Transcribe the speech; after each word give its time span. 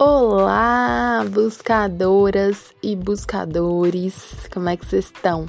Olá, 0.00 1.24
buscadoras 1.28 2.72
e 2.80 2.94
buscadores, 2.94 4.32
como 4.54 4.68
é 4.68 4.76
que 4.76 4.86
vocês 4.86 5.06
estão? 5.06 5.46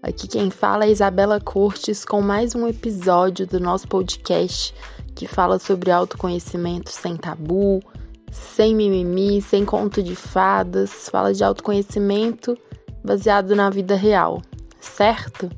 Aqui 0.00 0.28
quem 0.28 0.48
fala 0.48 0.84
é 0.84 0.92
Isabela 0.92 1.40
Cortes 1.40 2.04
com 2.04 2.22
mais 2.22 2.54
um 2.54 2.68
episódio 2.68 3.48
do 3.48 3.58
nosso 3.58 3.88
podcast 3.88 4.72
que 5.16 5.26
fala 5.26 5.58
sobre 5.58 5.90
autoconhecimento 5.90 6.92
sem 6.92 7.16
tabu, 7.16 7.82
sem 8.30 8.76
mimimi, 8.76 9.42
sem 9.42 9.64
conto 9.64 10.04
de 10.04 10.14
fadas, 10.14 11.08
fala 11.08 11.34
de 11.34 11.42
autoconhecimento 11.42 12.56
baseado 13.04 13.56
na 13.56 13.70
vida 13.70 13.96
real, 13.96 14.40
certo? 14.80 15.50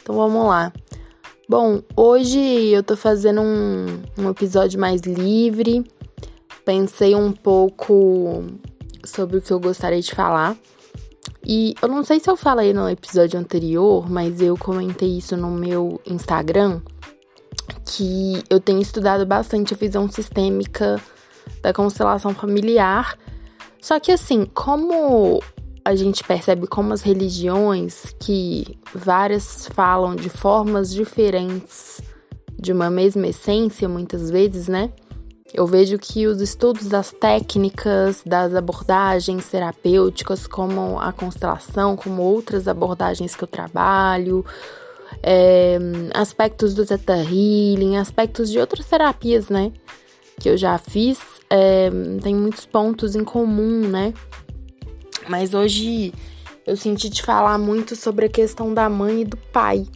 Então 0.00 0.14
vamos 0.14 0.46
lá. 0.46 0.72
Bom, 1.48 1.82
hoje 1.96 2.38
eu 2.68 2.84
tô 2.84 2.96
fazendo 2.96 3.40
um, 3.40 3.86
um 4.16 4.30
episódio 4.30 4.78
mais 4.78 5.00
livre 5.00 5.84
pensei 6.66 7.14
um 7.14 7.30
pouco 7.30 8.44
sobre 9.04 9.36
o 9.36 9.40
que 9.40 9.52
eu 9.52 9.60
gostaria 9.60 10.00
de 10.00 10.12
falar. 10.12 10.56
E 11.46 11.74
eu 11.80 11.88
não 11.88 12.02
sei 12.02 12.18
se 12.18 12.28
eu 12.28 12.36
falei 12.36 12.74
no 12.74 12.90
episódio 12.90 13.38
anterior, 13.38 14.10
mas 14.10 14.42
eu 14.42 14.56
comentei 14.58 15.16
isso 15.16 15.36
no 15.36 15.48
meu 15.52 16.00
Instagram, 16.04 16.82
que 17.84 18.42
eu 18.50 18.58
tenho 18.58 18.82
estudado 18.82 19.24
bastante 19.24 19.72
a 19.72 19.76
visão 19.76 20.10
sistêmica 20.10 21.00
da 21.62 21.72
constelação 21.72 22.34
familiar. 22.34 23.16
Só 23.80 24.00
que 24.00 24.10
assim, 24.10 24.44
como 24.52 25.40
a 25.84 25.94
gente 25.94 26.24
percebe 26.24 26.66
como 26.66 26.92
as 26.92 27.02
religiões, 27.02 28.12
que 28.18 28.76
várias 28.92 29.68
falam 29.68 30.16
de 30.16 30.28
formas 30.28 30.92
diferentes 30.92 32.02
de 32.58 32.72
uma 32.72 32.90
mesma 32.90 33.28
essência, 33.28 33.88
muitas 33.88 34.30
vezes, 34.30 34.66
né? 34.66 34.90
Eu 35.54 35.66
vejo 35.66 35.98
que 35.98 36.26
os 36.26 36.40
estudos 36.40 36.86
das 36.86 37.12
técnicas, 37.12 38.22
das 38.26 38.54
abordagens 38.54 39.48
terapêuticas, 39.48 40.46
como 40.46 40.98
a 40.98 41.12
constelação, 41.12 41.96
como 41.96 42.22
outras 42.22 42.66
abordagens 42.68 43.34
que 43.34 43.44
eu 43.44 43.48
trabalho, 43.48 44.44
é, 45.22 45.78
aspectos 46.14 46.74
do 46.74 46.84
Theta 46.84 47.16
Healing, 47.16 47.96
aspectos 47.96 48.50
de 48.50 48.58
outras 48.58 48.86
terapias, 48.86 49.48
né? 49.48 49.72
Que 50.38 50.50
eu 50.50 50.56
já 50.56 50.76
fiz, 50.78 51.18
é, 51.48 51.90
tem 52.22 52.34
muitos 52.34 52.66
pontos 52.66 53.14
em 53.14 53.24
comum, 53.24 53.88
né? 53.88 54.12
Mas 55.28 55.54
hoje 55.54 56.12
eu 56.66 56.76
senti 56.76 57.08
de 57.08 57.22
falar 57.22 57.56
muito 57.56 57.96
sobre 57.96 58.26
a 58.26 58.28
questão 58.28 58.74
da 58.74 58.88
mãe 58.88 59.22
e 59.22 59.24
do 59.24 59.36
pai 59.36 59.86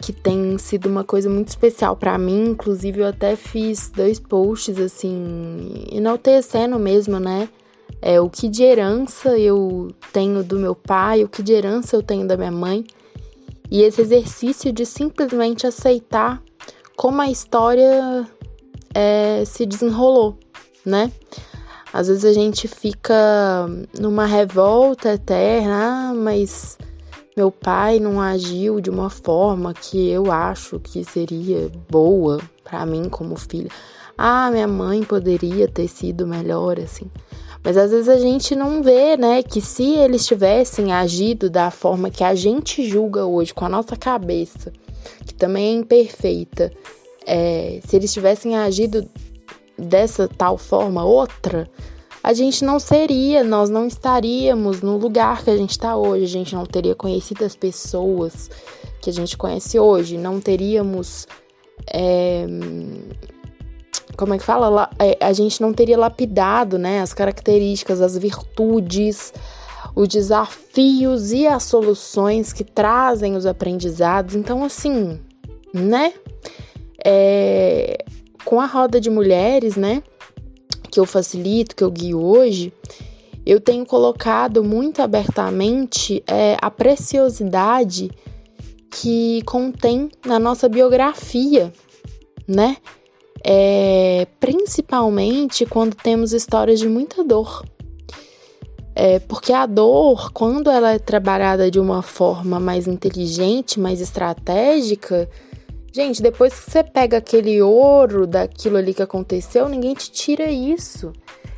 que 0.00 0.12
tem 0.12 0.58
sido 0.58 0.88
uma 0.88 1.04
coisa 1.04 1.28
muito 1.28 1.48
especial 1.48 1.96
para 1.96 2.18
mim. 2.18 2.50
Inclusive, 2.50 3.00
eu 3.00 3.06
até 3.06 3.36
fiz 3.36 3.90
dois 3.94 4.18
posts 4.18 4.78
assim, 4.78 5.86
enaltecendo 5.90 6.78
mesmo, 6.78 7.18
né? 7.18 7.48
É, 8.00 8.20
o 8.20 8.28
que 8.28 8.48
de 8.48 8.62
herança 8.62 9.38
eu 9.38 9.90
tenho 10.12 10.44
do 10.44 10.58
meu 10.58 10.74
pai, 10.74 11.24
o 11.24 11.28
que 11.28 11.42
de 11.42 11.52
herança 11.52 11.96
eu 11.96 12.02
tenho 12.02 12.26
da 12.26 12.36
minha 12.36 12.50
mãe. 12.50 12.84
E 13.70 13.82
esse 13.82 14.00
exercício 14.00 14.72
de 14.72 14.84
simplesmente 14.84 15.66
aceitar 15.66 16.42
como 16.96 17.20
a 17.20 17.30
história 17.30 18.26
é, 18.94 19.44
se 19.44 19.66
desenrolou, 19.66 20.38
né? 20.84 21.10
Às 21.92 22.08
vezes 22.08 22.24
a 22.24 22.32
gente 22.32 22.68
fica 22.68 23.66
numa 23.98 24.26
revolta 24.26 25.14
eterna, 25.14 26.10
ah, 26.10 26.14
mas 26.14 26.76
meu 27.36 27.50
pai 27.50 28.00
não 28.00 28.18
agiu 28.18 28.80
de 28.80 28.88
uma 28.88 29.10
forma 29.10 29.74
que 29.74 30.08
eu 30.08 30.32
acho 30.32 30.80
que 30.80 31.04
seria 31.04 31.70
boa 31.86 32.40
para 32.64 32.86
mim 32.86 33.10
como 33.10 33.36
filha. 33.36 33.70
Ah, 34.16 34.50
minha 34.50 34.66
mãe 34.66 35.04
poderia 35.04 35.68
ter 35.68 35.86
sido 35.86 36.26
melhor 36.26 36.80
assim. 36.80 37.10
Mas 37.62 37.76
às 37.76 37.90
vezes 37.90 38.08
a 38.08 38.16
gente 38.18 38.56
não 38.56 38.82
vê, 38.82 39.18
né, 39.18 39.42
que 39.42 39.60
se 39.60 39.96
eles 39.96 40.24
tivessem 40.24 40.94
agido 40.94 41.50
da 41.50 41.70
forma 41.70 42.08
que 42.10 42.24
a 42.24 42.34
gente 42.34 42.88
julga 42.88 43.26
hoje, 43.26 43.52
com 43.52 43.66
a 43.66 43.68
nossa 43.68 43.96
cabeça, 43.96 44.72
que 45.26 45.34
também 45.34 45.66
é 45.66 45.78
imperfeita, 45.80 46.72
é, 47.26 47.80
se 47.86 47.96
eles 47.96 48.14
tivessem 48.14 48.56
agido 48.56 49.06
dessa 49.76 50.26
tal 50.26 50.56
forma 50.56 51.04
outra, 51.04 51.68
a 52.26 52.32
gente 52.32 52.64
não 52.64 52.80
seria, 52.80 53.44
nós 53.44 53.70
não 53.70 53.86
estaríamos 53.86 54.82
no 54.82 54.96
lugar 54.96 55.44
que 55.44 55.50
a 55.50 55.56
gente 55.56 55.70
está 55.70 55.96
hoje, 55.96 56.24
a 56.24 56.28
gente 56.28 56.56
não 56.56 56.66
teria 56.66 56.92
conhecido 56.92 57.44
as 57.44 57.54
pessoas 57.54 58.50
que 59.00 59.08
a 59.08 59.12
gente 59.12 59.36
conhece 59.36 59.78
hoje, 59.78 60.18
não 60.18 60.40
teríamos. 60.40 61.28
É, 61.88 62.44
como 64.16 64.34
é 64.34 64.38
que 64.38 64.42
fala? 64.42 64.90
É, 64.98 65.24
a 65.24 65.32
gente 65.32 65.60
não 65.60 65.72
teria 65.72 65.96
lapidado 65.96 66.78
né, 66.78 67.00
as 67.00 67.14
características, 67.14 68.00
as 68.00 68.18
virtudes, 68.18 69.32
os 69.94 70.08
desafios 70.08 71.30
e 71.30 71.46
as 71.46 71.62
soluções 71.62 72.52
que 72.52 72.64
trazem 72.64 73.36
os 73.36 73.46
aprendizados. 73.46 74.34
Então, 74.34 74.64
assim, 74.64 75.20
né? 75.72 76.12
É, 77.04 78.04
com 78.44 78.60
a 78.60 78.66
roda 78.66 79.00
de 79.00 79.10
mulheres, 79.10 79.76
né? 79.76 80.02
Que 80.96 81.00
eu 81.00 81.04
facilito, 81.04 81.76
que 81.76 81.84
eu 81.84 81.90
guio 81.90 82.18
hoje, 82.18 82.72
eu 83.44 83.60
tenho 83.60 83.84
colocado 83.84 84.64
muito 84.64 85.02
abertamente 85.02 86.24
é, 86.26 86.56
a 86.58 86.70
preciosidade 86.70 88.10
que 88.90 89.42
contém 89.44 90.10
na 90.24 90.38
nossa 90.38 90.70
biografia, 90.70 91.70
né? 92.48 92.78
É, 93.44 94.26
principalmente 94.40 95.66
quando 95.66 95.94
temos 95.94 96.32
histórias 96.32 96.80
de 96.80 96.88
muita 96.88 97.22
dor. 97.22 97.62
É, 98.94 99.18
porque 99.18 99.52
a 99.52 99.66
dor, 99.66 100.32
quando 100.32 100.70
ela 100.70 100.94
é 100.94 100.98
trabalhada 100.98 101.70
de 101.70 101.78
uma 101.78 102.00
forma 102.00 102.58
mais 102.58 102.86
inteligente, 102.86 103.78
mais 103.78 104.00
estratégica, 104.00 105.28
Gente, 105.96 106.20
depois 106.20 106.52
que 106.52 106.70
você 106.70 106.84
pega 106.84 107.16
aquele 107.16 107.62
ouro 107.62 108.26
daquilo 108.26 108.76
ali 108.76 108.92
que 108.92 109.02
aconteceu, 109.02 109.66
ninguém 109.66 109.94
te 109.94 110.12
tira 110.12 110.44
isso. 110.44 111.10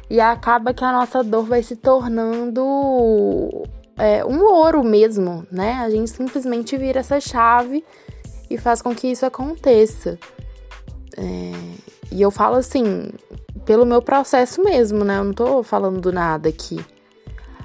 E 0.08 0.20
acaba 0.20 0.72
que 0.72 0.84
a 0.84 0.92
nossa 0.92 1.24
dor 1.24 1.42
vai 1.42 1.60
se 1.60 1.74
tornando 1.74 3.64
é, 3.96 4.24
um 4.24 4.44
ouro 4.44 4.84
mesmo, 4.84 5.44
né? 5.50 5.72
A 5.80 5.90
gente 5.90 6.10
simplesmente 6.10 6.76
vira 6.76 7.00
essa 7.00 7.18
chave 7.18 7.84
e 8.48 8.56
faz 8.56 8.80
com 8.80 8.94
que 8.94 9.08
isso 9.08 9.26
aconteça. 9.26 10.16
É, 11.16 11.52
e 12.12 12.22
eu 12.22 12.30
falo 12.30 12.54
assim, 12.54 13.10
pelo 13.66 13.84
meu 13.84 14.00
processo 14.00 14.62
mesmo, 14.62 15.04
né? 15.04 15.18
Eu 15.18 15.24
não 15.24 15.32
tô 15.32 15.64
falando 15.64 16.00
do 16.00 16.12
nada 16.12 16.48
aqui. 16.48 16.78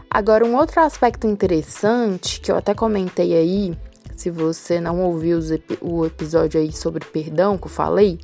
Agora, 0.09 0.43
um 0.43 0.55
outro 0.55 0.81
aspecto 0.81 1.27
interessante 1.27 2.41
que 2.41 2.51
eu 2.51 2.57
até 2.57 2.73
comentei 2.73 3.35
aí 3.35 3.77
se 4.15 4.29
você 4.29 4.79
não 4.79 5.01
ouviu 5.01 5.39
o 5.81 6.05
episódio 6.05 6.59
aí 6.59 6.71
sobre 6.71 7.05
perdão 7.05 7.57
que 7.57 7.65
eu 7.65 7.71
falei, 7.71 8.19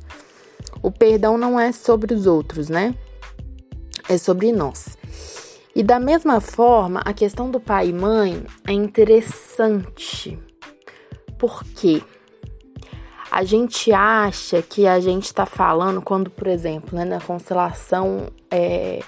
o 0.82 0.90
perdão 0.90 1.36
não 1.36 1.58
é 1.58 1.72
sobre 1.72 2.14
os 2.14 2.26
outros, 2.26 2.68
né? 2.68 2.94
É 4.08 4.16
sobre 4.18 4.52
nós. 4.52 4.96
E 5.74 5.82
da 5.82 6.00
mesma 6.00 6.40
forma, 6.40 7.00
a 7.04 7.12
questão 7.12 7.50
do 7.50 7.60
pai 7.60 7.88
e 7.88 7.92
mãe 7.92 8.44
é 8.66 8.72
interessante. 8.72 10.38
Porque 11.38 12.02
a 13.30 13.44
gente 13.44 13.92
acha 13.92 14.60
que 14.60 14.86
a 14.86 14.98
gente 14.98 15.26
está 15.26 15.46
falando 15.46 16.02
quando, 16.02 16.28
por 16.30 16.48
exemplo, 16.48 16.98
né, 16.98 17.04
na 17.04 17.20
constelação 17.20 18.28
é, 18.50 19.00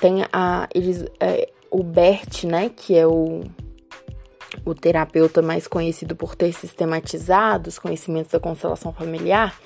tem 0.00 0.24
a, 0.32 0.66
eles, 0.74 1.04
é, 1.20 1.50
o 1.70 1.82
Bert, 1.82 2.44
né, 2.44 2.70
que 2.70 2.96
é 2.96 3.06
o 3.06 3.42
o 4.64 4.74
terapeuta 4.74 5.40
mais 5.42 5.66
conhecido 5.66 6.14
por 6.14 6.34
ter 6.34 6.52
sistematizado 6.52 7.68
os 7.68 7.78
conhecimentos 7.78 8.32
da 8.32 8.40
constelação 8.40 8.92
familiar, 8.92 9.58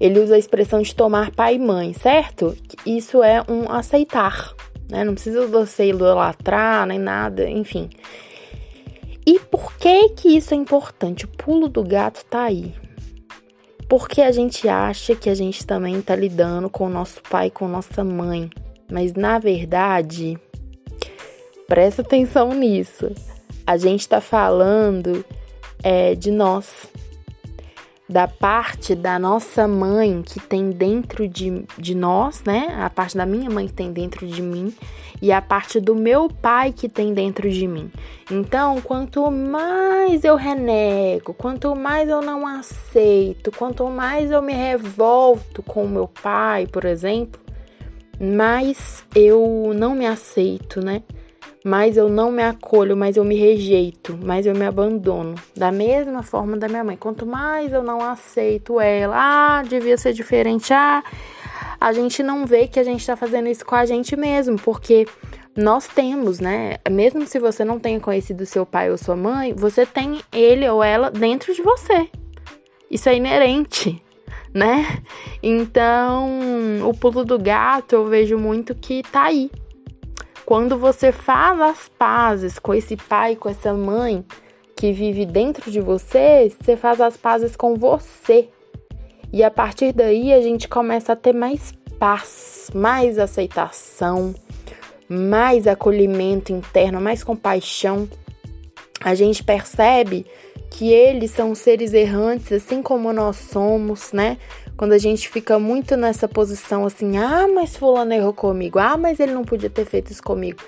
ele 0.00 0.18
usa 0.18 0.34
a 0.34 0.38
expressão 0.38 0.80
de 0.80 0.94
tomar 0.94 1.30
pai 1.30 1.56
e 1.56 1.58
mãe, 1.58 1.92
certo? 1.92 2.56
Isso 2.86 3.22
é 3.22 3.42
um 3.48 3.70
aceitar, 3.70 4.54
né? 4.88 5.04
Não 5.04 5.12
precisa 5.12 5.46
você 5.46 5.90
idolatrar 5.90 6.86
nem 6.86 6.98
nada, 6.98 7.48
enfim. 7.48 7.90
E 9.26 9.38
por 9.38 9.74
que 9.76 10.08
que 10.10 10.36
isso 10.36 10.54
é 10.54 10.56
importante? 10.56 11.26
O 11.26 11.28
pulo 11.28 11.68
do 11.68 11.84
gato 11.84 12.24
tá 12.24 12.44
aí. 12.44 12.74
Porque 13.88 14.22
a 14.22 14.32
gente 14.32 14.68
acha 14.68 15.14
que 15.14 15.28
a 15.28 15.34
gente 15.34 15.66
também 15.66 16.00
tá 16.00 16.16
lidando 16.16 16.70
com 16.70 16.86
o 16.86 16.90
nosso 16.90 17.20
pai, 17.28 17.50
com 17.50 17.68
nossa 17.68 18.02
mãe. 18.02 18.48
Mas 18.90 19.12
na 19.12 19.38
verdade, 19.38 20.38
presta 21.68 22.02
atenção 22.02 22.54
nisso. 22.54 23.12
A 23.70 23.76
gente 23.76 24.00
está 24.00 24.20
falando 24.20 25.24
é, 25.80 26.16
de 26.16 26.32
nós, 26.32 26.88
da 28.08 28.26
parte 28.26 28.96
da 28.96 29.16
nossa 29.16 29.68
mãe 29.68 30.24
que 30.26 30.40
tem 30.40 30.72
dentro 30.72 31.28
de, 31.28 31.64
de 31.78 31.94
nós, 31.94 32.42
né? 32.42 32.76
A 32.80 32.90
parte 32.90 33.16
da 33.16 33.24
minha 33.24 33.48
mãe 33.48 33.68
que 33.68 33.72
tem 33.72 33.92
dentro 33.92 34.26
de 34.26 34.42
mim 34.42 34.74
e 35.22 35.30
a 35.30 35.40
parte 35.40 35.78
do 35.78 35.94
meu 35.94 36.28
pai 36.28 36.72
que 36.72 36.88
tem 36.88 37.14
dentro 37.14 37.48
de 37.48 37.68
mim. 37.68 37.92
Então, 38.28 38.80
quanto 38.80 39.30
mais 39.30 40.24
eu 40.24 40.34
renego, 40.34 41.32
quanto 41.32 41.76
mais 41.76 42.08
eu 42.08 42.20
não 42.20 42.44
aceito, 42.44 43.52
quanto 43.52 43.86
mais 43.86 44.32
eu 44.32 44.42
me 44.42 44.52
revolto 44.52 45.62
com 45.62 45.84
o 45.84 45.88
meu 45.88 46.08
pai, 46.08 46.66
por 46.66 46.84
exemplo, 46.84 47.40
mais 48.20 49.04
eu 49.14 49.70
não 49.76 49.94
me 49.94 50.08
aceito, 50.08 50.84
né? 50.84 51.04
Mais 51.64 51.96
eu 51.96 52.08
não 52.08 52.32
me 52.32 52.42
acolho, 52.42 52.96
mais 52.96 53.16
eu 53.16 53.24
me 53.24 53.36
rejeito, 53.36 54.18
mais 54.22 54.46
eu 54.46 54.54
me 54.54 54.64
abandono. 54.64 55.34
Da 55.54 55.70
mesma 55.70 56.22
forma 56.22 56.56
da 56.56 56.68
minha 56.68 56.82
mãe. 56.82 56.96
Quanto 56.96 57.26
mais 57.26 57.72
eu 57.72 57.82
não 57.82 58.00
aceito 58.02 58.80
ela, 58.80 59.16
ah, 59.16 59.62
devia 59.62 59.98
ser 59.98 60.14
diferente, 60.14 60.72
ah, 60.72 61.02
a 61.78 61.92
gente 61.92 62.22
não 62.22 62.46
vê 62.46 62.66
que 62.66 62.80
a 62.80 62.84
gente 62.84 63.06
tá 63.06 63.16
fazendo 63.16 63.48
isso 63.48 63.64
com 63.64 63.74
a 63.74 63.84
gente 63.84 64.16
mesmo, 64.16 64.58
porque 64.58 65.06
nós 65.56 65.86
temos, 65.86 66.40
né? 66.40 66.76
Mesmo 66.90 67.26
se 67.26 67.38
você 67.38 67.64
não 67.64 67.78
tenha 67.78 68.00
conhecido 68.00 68.46
seu 68.46 68.64
pai 68.64 68.90
ou 68.90 68.98
sua 68.98 69.16
mãe, 69.16 69.52
você 69.52 69.84
tem 69.84 70.20
ele 70.32 70.68
ou 70.68 70.82
ela 70.82 71.10
dentro 71.10 71.54
de 71.54 71.62
você. 71.62 72.08
Isso 72.90 73.08
é 73.08 73.16
inerente, 73.16 74.02
né? 74.52 74.98
Então, 75.42 76.28
o 76.88 76.92
pulo 76.92 77.24
do 77.24 77.38
gato 77.38 77.94
eu 77.94 78.06
vejo 78.06 78.38
muito 78.38 78.74
que 78.74 79.02
tá 79.02 79.24
aí. 79.24 79.50
Quando 80.50 80.76
você 80.76 81.12
faz 81.12 81.60
as 81.60 81.88
pazes 81.88 82.58
com 82.58 82.74
esse 82.74 82.96
pai, 82.96 83.36
com 83.36 83.48
essa 83.48 83.72
mãe 83.72 84.24
que 84.74 84.92
vive 84.92 85.24
dentro 85.24 85.70
de 85.70 85.80
você, 85.80 86.50
você 86.50 86.76
faz 86.76 87.00
as 87.00 87.16
pazes 87.16 87.54
com 87.54 87.76
você. 87.76 88.48
E 89.32 89.44
a 89.44 89.50
partir 89.52 89.92
daí 89.92 90.32
a 90.32 90.42
gente 90.42 90.66
começa 90.66 91.12
a 91.12 91.16
ter 91.16 91.32
mais 91.32 91.72
paz, 92.00 92.68
mais 92.74 93.16
aceitação, 93.16 94.34
mais 95.08 95.68
acolhimento 95.68 96.50
interno, 96.52 97.00
mais 97.00 97.22
compaixão. 97.22 98.08
A 99.04 99.14
gente 99.14 99.44
percebe 99.44 100.26
que 100.68 100.92
eles 100.92 101.30
são 101.30 101.54
seres 101.54 101.94
errantes, 101.94 102.50
assim 102.50 102.82
como 102.82 103.12
nós 103.12 103.36
somos, 103.36 104.12
né? 104.12 104.36
Quando 104.80 104.92
a 104.92 104.98
gente 104.98 105.28
fica 105.28 105.58
muito 105.58 105.94
nessa 105.94 106.26
posição 106.26 106.86
assim, 106.86 107.18
ah, 107.18 107.46
mas 107.46 107.76
fulano 107.76 108.14
errou 108.14 108.32
comigo, 108.32 108.78
ah, 108.78 108.96
mas 108.96 109.20
ele 109.20 109.32
não 109.32 109.44
podia 109.44 109.68
ter 109.68 109.84
feito 109.84 110.10
isso 110.10 110.22
comigo. 110.22 110.58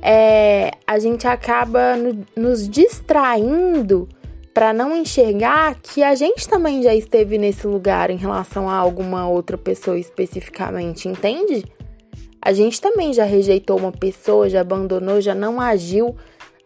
É, 0.00 0.70
a 0.86 0.98
gente 0.98 1.26
acaba 1.26 1.94
no, 1.94 2.26
nos 2.34 2.66
distraindo 2.66 4.08
para 4.54 4.72
não 4.72 4.96
enxergar 4.96 5.74
que 5.82 6.02
a 6.02 6.14
gente 6.14 6.48
também 6.48 6.82
já 6.82 6.94
esteve 6.94 7.36
nesse 7.36 7.66
lugar 7.66 8.08
em 8.08 8.16
relação 8.16 8.70
a 8.70 8.74
alguma 8.74 9.28
outra 9.28 9.58
pessoa 9.58 9.98
especificamente, 9.98 11.06
entende? 11.06 11.62
A 12.40 12.54
gente 12.54 12.80
também 12.80 13.12
já 13.12 13.24
rejeitou 13.24 13.76
uma 13.76 13.92
pessoa, 13.92 14.48
já 14.48 14.62
abandonou, 14.62 15.20
já 15.20 15.34
não 15.34 15.60
agiu 15.60 16.16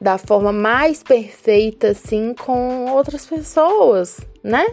da 0.00 0.18
forma 0.18 0.52
mais 0.52 1.02
perfeita 1.02 1.88
assim 1.88 2.32
com 2.32 2.92
outras 2.92 3.26
pessoas, 3.26 4.20
né? 4.40 4.64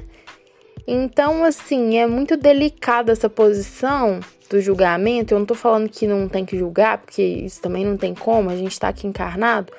Então, 0.88 1.44
assim, 1.44 1.98
é 1.98 2.06
muito 2.06 2.36
delicada 2.36 3.12
essa 3.12 3.30
posição 3.30 4.20
do 4.50 4.62
julgamento. 4.62 5.34
Eu 5.34 5.40
não 5.40 5.46
tô 5.46 5.56
falando 5.56 5.90
que 5.90 6.06
não 6.06 6.28
tem 6.28 6.46
que 6.46 6.58
julgar, 6.58 7.00
porque 7.00 7.22
isso 7.22 7.62
também 7.62 7.86
não 7.86 7.98
tem 7.98 8.14
como, 8.14 8.50
a 8.50 8.56
gente 8.56 8.80
tá 8.80 8.90
aqui 8.90 9.08
encarnado. 9.08 9.72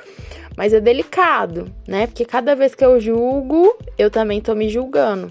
Mas 0.57 0.73
é 0.73 0.81
delicado, 0.81 1.71
né? 1.87 2.07
Porque 2.07 2.25
cada 2.25 2.55
vez 2.55 2.75
que 2.75 2.85
eu 2.85 2.99
julgo, 3.01 3.77
eu 3.99 4.11
também 4.11 4.41
tô 4.41 4.55
me 4.55 4.69
julgando. 4.69 5.31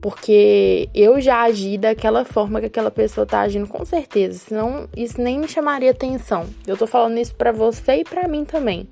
Porque 0.00 0.88
eu 0.94 1.18
já 1.18 1.42
agi 1.44 1.78
daquela 1.78 2.26
forma 2.26 2.60
que 2.60 2.66
aquela 2.66 2.90
pessoa 2.90 3.26
tá 3.26 3.40
agindo, 3.40 3.66
com 3.66 3.84
certeza. 3.86 4.38
Senão, 4.38 4.86
isso 4.94 5.20
nem 5.20 5.38
me 5.38 5.48
chamaria 5.48 5.90
atenção. 5.90 6.46
Eu 6.66 6.76
tô 6.76 6.86
falando 6.86 7.18
isso 7.18 7.34
para 7.34 7.52
você 7.52 7.96
e 7.96 8.04
para 8.04 8.28
mim 8.28 8.44
também, 8.44 8.86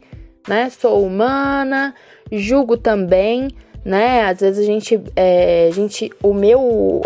né? 0.48 0.70
Sou 0.70 1.04
humana, 1.04 1.94
julgo 2.30 2.78
também 2.78 3.50
né? 3.84 4.24
Às 4.24 4.40
vezes 4.40 4.60
a 4.60 4.66
gente, 4.66 5.00
é, 5.16 5.68
a 5.68 5.74
gente, 5.74 6.10
o 6.22 6.32
meu, 6.32 7.04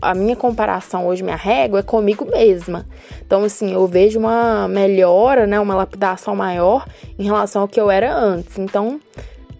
a 0.00 0.14
minha 0.14 0.36
comparação 0.36 1.06
hoje, 1.06 1.22
minha 1.22 1.36
régua 1.36 1.80
é 1.80 1.82
comigo 1.82 2.24
mesma. 2.24 2.86
Então, 3.24 3.44
assim, 3.44 3.72
eu 3.72 3.86
vejo 3.86 4.18
uma 4.18 4.68
melhora, 4.68 5.46
né? 5.46 5.58
Uma 5.58 5.74
lapidação 5.74 6.36
maior 6.36 6.86
em 7.18 7.24
relação 7.24 7.62
ao 7.62 7.68
que 7.68 7.80
eu 7.80 7.90
era 7.90 8.14
antes. 8.14 8.58
Então, 8.58 9.00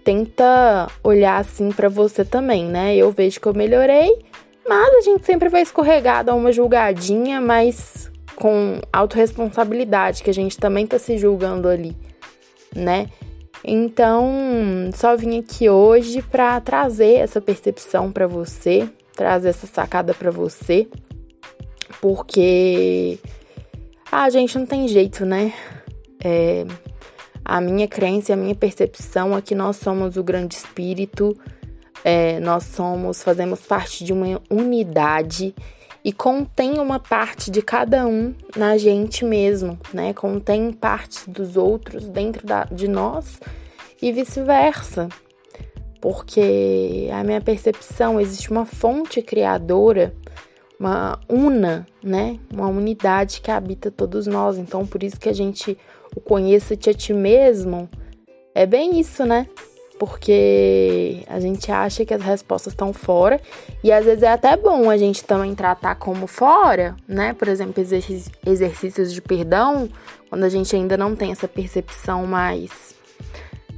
tenta 0.04 0.88
olhar 1.02 1.38
assim 1.38 1.70
para 1.70 1.88
você 1.88 2.24
também, 2.24 2.64
né? 2.64 2.96
Eu 2.96 3.10
vejo 3.10 3.40
que 3.40 3.46
eu 3.46 3.54
melhorei, 3.54 4.24
mas 4.66 4.94
a 4.94 5.00
gente 5.00 5.26
sempre 5.26 5.48
vai 5.48 5.62
escorregar, 5.62 6.24
dar 6.24 6.34
uma 6.34 6.52
julgadinha, 6.52 7.40
mas 7.40 8.10
com 8.34 8.80
autorresponsabilidade, 8.92 10.22
que 10.22 10.30
a 10.30 10.34
gente 10.34 10.56
também 10.56 10.86
tá 10.86 10.98
se 10.98 11.18
julgando 11.18 11.68
ali, 11.68 11.96
né? 12.74 13.08
Então, 13.64 14.90
só 14.94 15.16
vim 15.16 15.38
aqui 15.38 15.68
hoje 15.68 16.22
para 16.22 16.60
trazer 16.60 17.14
essa 17.14 17.40
percepção 17.40 18.12
para 18.12 18.26
você, 18.26 18.88
trazer 19.14 19.48
essa 19.48 19.66
sacada 19.66 20.14
para 20.14 20.30
você, 20.30 20.86
porque 22.00 23.18
a 24.10 24.30
gente 24.30 24.56
não 24.56 24.64
tem 24.64 24.86
jeito, 24.86 25.26
né? 25.26 25.52
É, 26.22 26.64
a 27.44 27.60
minha 27.60 27.88
crença 27.88 28.32
e 28.32 28.34
a 28.34 28.36
minha 28.36 28.54
percepção 28.54 29.36
é 29.36 29.42
que 29.42 29.54
nós 29.54 29.76
somos 29.76 30.16
o 30.16 30.22
grande 30.22 30.54
espírito, 30.54 31.36
é, 32.04 32.38
nós 32.40 32.64
somos, 32.64 33.22
fazemos 33.22 33.60
parte 33.60 34.04
de 34.04 34.12
uma 34.12 34.40
unidade 34.48 35.54
e 36.04 36.12
contém 36.12 36.78
uma 36.78 36.98
parte 36.98 37.50
de 37.50 37.60
cada 37.60 38.06
um 38.06 38.34
na 38.56 38.76
gente 38.78 39.24
mesmo, 39.24 39.78
né? 39.92 40.12
Contém 40.14 40.72
partes 40.72 41.26
dos 41.26 41.56
outros 41.56 42.08
dentro 42.08 42.46
da, 42.46 42.64
de 42.64 42.88
nós 42.88 43.40
e 44.00 44.12
vice-versa. 44.12 45.08
Porque 46.00 47.08
a 47.12 47.24
minha 47.24 47.40
percepção 47.40 48.20
existe 48.20 48.50
uma 48.50 48.64
fonte 48.64 49.20
criadora, 49.20 50.14
uma 50.78 51.18
una, 51.28 51.86
né? 52.02 52.38
Uma 52.52 52.68
unidade 52.68 53.40
que 53.40 53.50
habita 53.50 53.90
todos 53.90 54.26
nós. 54.26 54.56
Então, 54.56 54.86
por 54.86 55.02
isso 55.02 55.18
que 55.18 55.28
a 55.28 55.34
gente 55.34 55.76
o 56.14 56.20
conheça-te 56.20 56.88
a 56.90 56.94
ti 56.94 57.12
mesmo 57.12 57.88
é 58.54 58.66
bem 58.66 58.98
isso, 58.98 59.24
né? 59.24 59.46
Porque 59.98 61.24
a 61.26 61.40
gente 61.40 61.70
acha 61.72 62.04
que 62.04 62.14
as 62.14 62.22
respostas 62.22 62.72
estão 62.72 62.92
fora 62.92 63.40
e 63.82 63.90
às 63.90 64.04
vezes 64.04 64.22
é 64.22 64.32
até 64.32 64.56
bom 64.56 64.88
a 64.88 64.96
gente 64.96 65.24
também 65.24 65.54
tratar 65.54 65.96
como 65.96 66.26
fora, 66.26 66.96
né? 67.06 67.32
Por 67.32 67.48
exemplo, 67.48 67.82
exercícios 68.46 69.12
de 69.12 69.20
perdão, 69.20 69.88
quando 70.30 70.44
a 70.44 70.48
gente 70.48 70.74
ainda 70.74 70.96
não 70.96 71.16
tem 71.16 71.32
essa 71.32 71.48
percepção 71.48 72.26
mais 72.26 72.94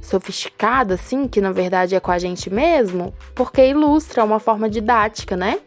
sofisticada, 0.01 0.95
assim, 0.95 1.27
que 1.27 1.41
na 1.41 1.51
verdade 1.51 1.95
é 1.95 1.99
com 1.99 2.11
a 2.11 2.19
gente 2.19 2.49
mesmo, 2.49 3.13
porque 3.33 3.67
ilustra 3.67 4.23
uma 4.23 4.39
forma 4.39 4.69
didática, 4.69 5.35
né? 5.35 5.59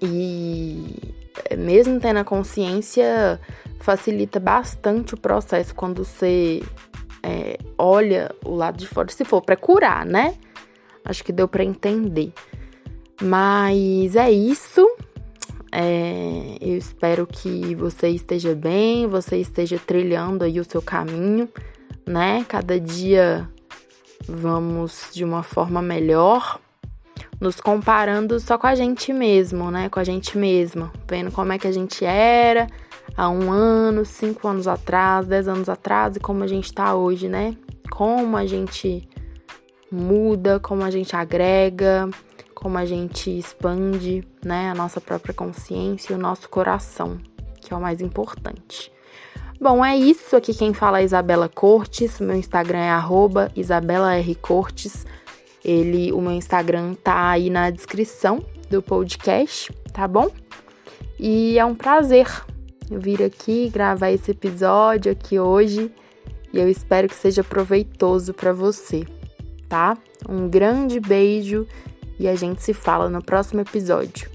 E 0.00 1.14
mesmo 1.56 2.00
tendo 2.00 2.18
a 2.18 2.24
consciência, 2.24 3.40
facilita 3.80 4.38
bastante 4.38 5.14
o 5.14 5.16
processo 5.16 5.74
quando 5.74 6.04
você 6.04 6.62
é, 7.22 7.58
olha 7.78 8.34
o 8.44 8.54
lado 8.54 8.78
de 8.78 8.86
fora, 8.86 9.08
se 9.10 9.24
for 9.24 9.40
para 9.42 9.56
curar, 9.56 10.04
né? 10.04 10.34
Acho 11.04 11.24
que 11.24 11.32
deu 11.32 11.48
para 11.48 11.64
entender. 11.64 12.32
Mas 13.20 14.16
é 14.16 14.30
isso. 14.30 14.88
É, 15.70 16.58
eu 16.60 16.76
espero 16.76 17.26
que 17.26 17.74
você 17.74 18.08
esteja 18.08 18.54
bem, 18.54 19.06
você 19.06 19.38
esteja 19.38 19.78
trilhando 19.78 20.44
aí 20.44 20.60
o 20.60 20.64
seu 20.64 20.82
caminho, 20.82 21.48
né? 22.06 22.44
Cada 22.48 22.78
dia 22.78 23.48
vamos 24.28 25.08
de 25.12 25.24
uma 25.24 25.42
forma 25.42 25.80
melhor, 25.80 26.60
nos 27.40 27.60
comparando 27.60 28.38
só 28.38 28.58
com 28.58 28.66
a 28.66 28.74
gente 28.74 29.12
mesmo, 29.12 29.70
né? 29.70 29.88
Com 29.88 29.98
a 29.98 30.04
gente 30.04 30.36
mesma, 30.36 30.92
vendo 31.08 31.32
como 31.32 31.52
é 31.52 31.58
que 31.58 31.66
a 31.66 31.72
gente 31.72 32.04
era, 32.04 32.66
há 33.16 33.28
um 33.28 33.50
ano, 33.50 34.04
cinco 34.04 34.48
anos 34.48 34.66
atrás, 34.66 35.26
dez 35.26 35.48
anos 35.48 35.68
atrás 35.68 36.16
e 36.16 36.20
como 36.20 36.42
a 36.42 36.46
gente 36.46 36.66
está 36.66 36.94
hoje, 36.94 37.28
né? 37.28 37.56
Como 37.90 38.36
a 38.36 38.46
gente 38.46 39.08
muda, 39.90 40.58
como 40.58 40.82
a 40.82 40.90
gente 40.90 41.14
agrega, 41.14 42.08
como 42.54 42.78
a 42.78 42.84
gente 42.84 43.36
expande, 43.36 44.26
né? 44.44 44.70
A 44.70 44.74
nossa 44.74 45.00
própria 45.00 45.34
consciência 45.34 46.12
e 46.12 46.16
o 46.16 46.18
nosso 46.18 46.48
coração, 46.48 47.18
que 47.60 47.72
é 47.72 47.76
o 47.76 47.80
mais 47.80 48.00
importante. 48.00 48.90
Bom, 49.60 49.84
é 49.84 49.96
isso. 49.96 50.34
Aqui 50.34 50.52
quem 50.54 50.74
fala 50.74 51.00
é 51.00 51.04
Isabela 51.04 51.48
Cortes. 51.48 52.18
Meu 52.18 52.34
Instagram 52.34 52.78
é 52.78 52.90
arroba 52.90 53.52
Isabela 53.54 54.16
R. 54.16 54.34
Cortes. 54.34 55.06
Ele, 55.64 56.12
o 56.12 56.20
meu 56.20 56.32
Instagram 56.32 56.94
tá 56.94 57.30
aí 57.30 57.48
na 57.48 57.70
descrição 57.70 58.44
do 58.68 58.82
podcast, 58.82 59.72
tá 59.92 60.08
bom? 60.08 60.30
E 61.16 61.56
é 61.56 61.64
um 61.64 61.76
prazer 61.76 62.26
vir 62.98 63.22
aqui 63.22 63.68
gravar 63.68 64.10
esse 64.10 64.30
episódio 64.30 65.12
aqui 65.12 65.38
hoje 65.38 65.90
e 66.52 66.58
eu 66.58 66.68
espero 66.68 67.08
que 67.08 67.14
seja 67.14 67.42
proveitoso 67.42 68.34
para 68.34 68.52
você, 68.52 69.04
tá? 69.68 69.96
Um 70.28 70.48
grande 70.48 71.00
beijo 71.00 71.66
e 72.18 72.28
a 72.28 72.34
gente 72.34 72.62
se 72.62 72.74
fala 72.74 73.08
no 73.08 73.22
próximo 73.22 73.60
episódio. 73.60 74.31